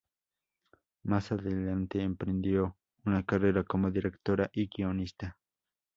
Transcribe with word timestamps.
Más 1.03 1.31
adelante 1.31 2.01
emprendió 2.01 2.75
una 3.05 3.23
carrera 3.23 3.63
como 3.63 3.91
directora 3.91 4.49
y 4.51 4.65
guionista. 4.67 5.37